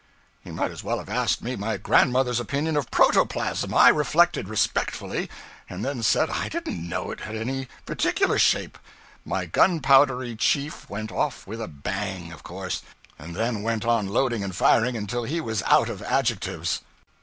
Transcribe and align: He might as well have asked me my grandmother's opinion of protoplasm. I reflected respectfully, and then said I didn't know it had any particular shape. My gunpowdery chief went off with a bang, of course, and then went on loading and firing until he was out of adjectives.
He 0.43 0.49
might 0.49 0.71
as 0.71 0.83
well 0.83 0.97
have 0.97 1.09
asked 1.09 1.43
me 1.43 1.55
my 1.55 1.77
grandmother's 1.77 2.39
opinion 2.39 2.75
of 2.75 2.89
protoplasm. 2.89 3.71
I 3.71 3.89
reflected 3.89 4.49
respectfully, 4.49 5.29
and 5.69 5.85
then 5.85 6.01
said 6.01 6.27
I 6.27 6.49
didn't 6.49 6.89
know 6.89 7.11
it 7.11 7.19
had 7.19 7.35
any 7.35 7.67
particular 7.85 8.39
shape. 8.39 8.79
My 9.23 9.45
gunpowdery 9.45 10.37
chief 10.37 10.89
went 10.89 11.11
off 11.11 11.45
with 11.45 11.61
a 11.61 11.67
bang, 11.67 12.31
of 12.33 12.41
course, 12.41 12.81
and 13.19 13.35
then 13.35 13.61
went 13.61 13.85
on 13.85 14.07
loading 14.07 14.43
and 14.43 14.55
firing 14.55 14.97
until 14.97 15.23
he 15.25 15.39
was 15.39 15.61
out 15.67 15.87
of 15.87 16.01
adjectives. 16.01 16.81